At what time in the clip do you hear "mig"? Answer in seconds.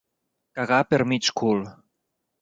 1.13-1.29